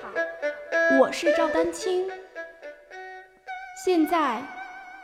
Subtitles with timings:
[0.00, 0.08] 好。
[0.98, 2.06] 我是赵丹青，
[3.84, 4.42] 现在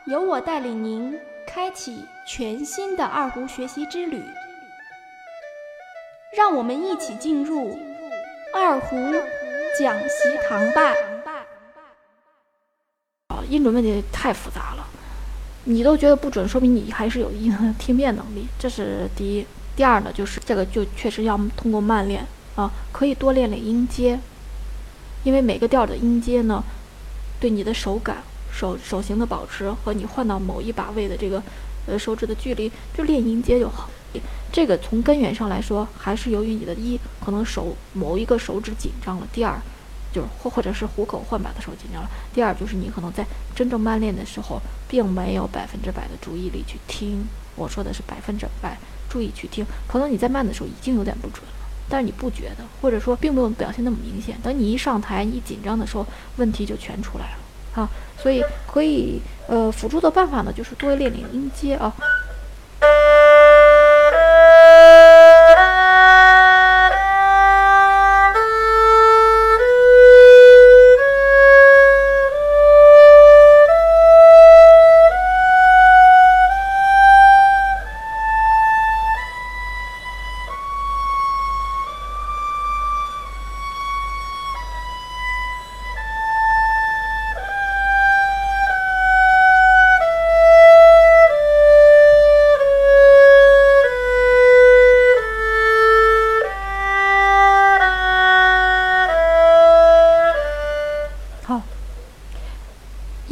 [0.05, 4.23] 由我带领您开启全新的二胡学习之旅，
[6.37, 7.77] 让我们一起进入
[8.53, 8.95] 二胡
[9.77, 10.93] 讲习堂吧。
[13.27, 14.87] 啊，音准问题太复杂了，
[15.65, 19.45] 你都觉得不准，说明你还是有一定的听辨能力，这是第一。
[19.75, 24.19] 第二呢，就是这个就确实要通过慢练啊，可以多练练音阶，
[25.23, 26.63] 因为每个调的音阶呢，
[27.39, 31.41] 对你的手感、手手型的保持和你换到某一把位的这个
[31.87, 33.89] 呃手指的距离，就练音阶就好。
[34.51, 39.59] 这个从根源上来说，还是由于你的一可能手某一个手指紧张了，第二
[40.11, 43.25] 就是或或者是虎口换把的时候紧张了，第二就是你可能在
[43.55, 47.25] 真正慢练的时候，并没有百分之百的注意力去听。
[47.55, 48.77] 我说的是百分之百。
[49.09, 51.51] 注意去听，可能你在慢的时候已经有点不准了，
[51.89, 54.37] 但是你不觉得，或者说并没有表现那么明显。
[54.43, 56.05] 等你一上台，你紧张的时候，
[56.37, 57.89] 问题就全出来了啊！
[58.17, 61.93] 所以可以呃辅助的办法呢，就是多练练音阶啊。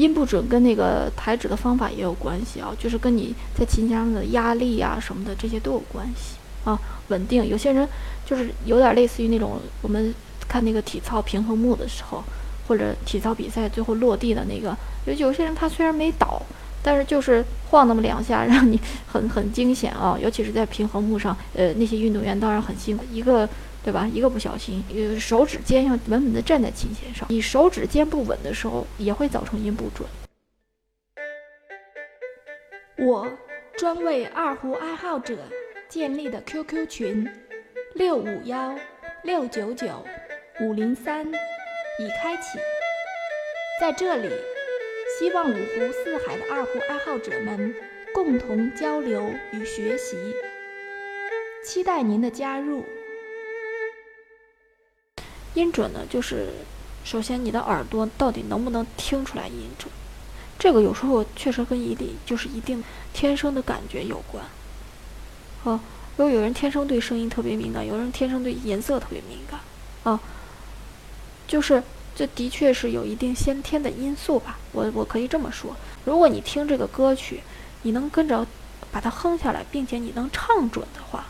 [0.08, 6.80] 音不准跟那个抬指的方法也有关系啊，就是跟你在琴弦上的压力啊什么的这些都有关系啊。
[7.10, 7.88] 稳定，有些人
[8.26, 10.14] 就是有点类似于那种我们
[10.48, 12.24] 看那个体操平衡木的时候，
[12.68, 14.76] 或者体操比赛最后落地的那个，
[15.06, 16.42] 有有些人他虽然没倒，
[16.88, 20.18] 但是就是晃那么两下，让你很很惊险啊。
[20.22, 23.50] 尤其是在平衡木上，呃，那些运动员当然很辛苦，一个。
[23.84, 24.06] 对吧？
[24.14, 27.26] 一个不小心，呃，手指尖要稳稳地站在琴弦上。
[27.30, 30.06] 你手指尖不稳的时候，也会造成音不准。
[32.98, 33.26] 我
[33.78, 35.38] 专为二胡爱好者
[35.88, 37.30] 建立的 QQ 群：
[37.94, 38.76] 六五幺
[39.24, 40.04] 六九九
[40.60, 42.60] 五零三已开启，
[43.80, 44.30] 在这里，
[45.18, 47.74] 希望五湖四海的二胡爱好者们
[48.14, 50.16] 共同交流与学习，
[51.66, 52.86] 期待您的加入。
[55.56, 56.50] 音准呢，就是
[57.04, 59.92] 首先你的耳朵到底能不能听出来音准，
[60.60, 64.46] 这个有时候确实跟一定就是一定天生的感觉有关。
[65.64, 65.82] 啊，
[66.16, 69.60] 如果有人天生对声音特别敏感，有人天生对颜色特别敏感，
[70.04, 70.20] 啊，
[71.48, 71.82] 就是
[72.18, 74.58] 这的确是有一定先天的因素吧。
[74.72, 77.42] 我我可以这么说，如果你听这个歌曲，
[77.84, 78.44] 你能跟着
[78.92, 81.26] 把它哼下来，并且你能唱准的话。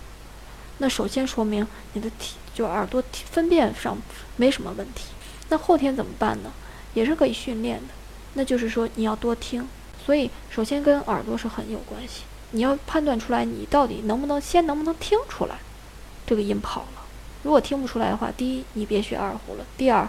[0.78, 3.98] 那首先说明你的体就耳朵分辨上
[4.38, 5.08] 没什么问题。
[5.50, 6.54] 那后天怎么办呢？
[6.94, 7.94] 也是可以训练的。
[8.36, 9.68] 那就是说你要多听。
[10.06, 12.22] 所以首先跟耳朵是很有关系。
[12.52, 15.58] 你要判断出来你到底能不能先能不能听出来
[16.26, 17.04] 这个音跑了。
[17.44, 19.66] 如果听不出来的话，第一你别学二胡了。
[19.78, 20.08] 第二，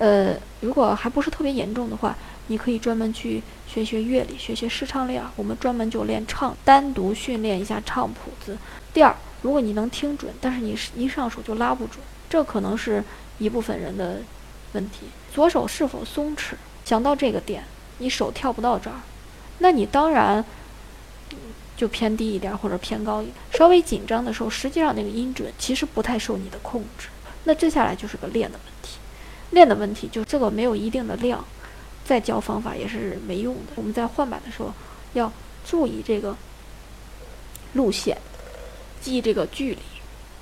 [0.00, 2.16] 呃，如果还不是特别严重的话，
[2.48, 5.30] 你可以专门去学学乐理，学学视唱练耳。
[5.36, 8.58] 我们专门就练唱，单独训练一下唱谱子。
[8.92, 9.14] 第二。
[9.42, 11.96] 如果你能听准，但是你一上手就拉不准，
[12.28, 13.02] 这可能是
[13.38, 14.20] 一部分人的
[14.74, 15.06] 问题。
[15.32, 16.52] 左手是否松弛，
[16.84, 17.64] 想到这个点，
[17.96, 19.00] 你手跳不到这儿，
[19.60, 20.44] 那你当然
[21.74, 23.34] 就偏低一点或者偏高一点。
[23.52, 27.08] 稍微紧张的时候，实际上那个音准其实不太受你的控制。
[27.44, 28.98] 那接下来就是个练的问题，
[29.50, 31.44] 练的问题就这个没有一定的量，
[32.04, 33.72] 再教方法也是没用的。
[33.76, 34.72] 我们在换板的时候
[35.12, 35.32] 要
[35.64, 36.36] 注意这个
[37.74, 38.16] 路线。
[39.02, 39.80] 记这个距离，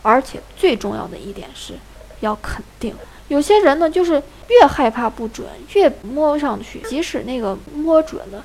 [0.02, 1.74] 而且最重要的一点是，
[2.18, 2.92] 要肯定。
[3.28, 8.44] 有些人呢，就是越害怕不准，越摸上去，即使那个摸准了，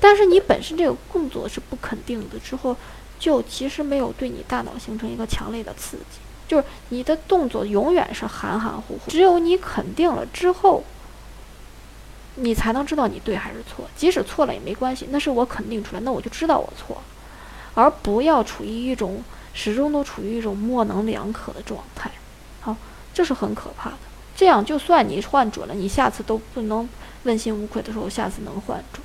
[0.00, 2.74] 但是你本身这个动作是不肯定的，之后
[3.18, 6.20] 就其实没有对你大脑形成一个强烈的刺激，
[6.52, 9.10] 就是你的动作永远是含含糊糊。
[9.10, 10.84] 只有你肯定了之后，
[12.34, 13.86] 你才能知道你对还是错。
[13.96, 17.02] 即使错了也没关系，那是我肯定出来，那我就知道我错了，
[17.74, 19.22] 而不要处于一种。
[19.54, 22.10] 始终都处于一种模棱两可的状态，
[22.62, 22.74] 好，
[23.12, 23.96] 这是很可怕的。
[24.34, 26.88] 这样，就算你换准了，你下次都不能
[27.24, 29.04] 问心无愧的说，我下次能换准。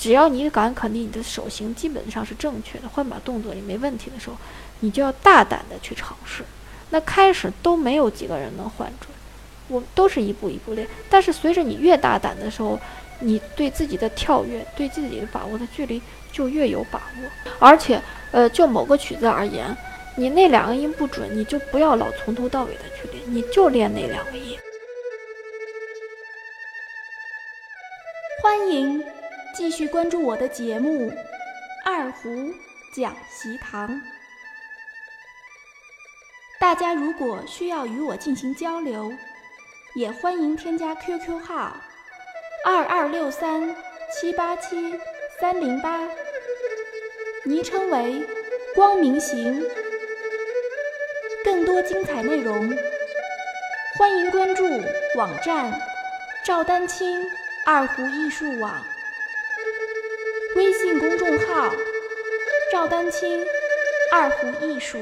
[0.00, 4.36] 只要你敢肯定你的手型基本上是正确的，换把动作也没问题的时候，
[4.80, 6.42] 你就要大胆的去尝试。
[6.88, 9.12] 那开始都没有几个人能换准，
[9.68, 10.88] 我都是一步一步练。
[11.10, 12.80] 但是随着你越大胆的时候，
[13.18, 16.00] 你对自己的跳跃、对自己的把握的距离
[16.32, 17.52] 就越有把握。
[17.58, 18.00] 而且，
[18.32, 19.76] 呃，就某个曲子而言，
[20.16, 24.58] 你那两个音不准，你就不要老从头到尾的去练，你就练那两个音。
[28.42, 29.04] 欢迎
[29.52, 31.10] 继续关注我的节目
[31.84, 32.52] 《二胡
[32.94, 33.88] 讲习堂》。
[36.60, 39.12] 大家如果需要与我进行交流，
[39.94, 41.76] 也欢迎添加 QQ 号
[42.64, 43.74] 二二六三
[44.12, 44.98] 七八七
[45.40, 45.98] 三零八，
[47.44, 48.24] 昵称为
[48.74, 49.64] “光明行”。
[51.44, 52.72] 更多精彩内容，
[53.98, 54.64] 欢迎关注
[55.16, 55.80] 网站
[56.44, 57.26] 赵丹青
[57.66, 58.84] 二胡艺术网，
[60.56, 61.72] 微信公众号
[62.72, 63.44] 赵丹青
[64.10, 64.98] 二胡艺术。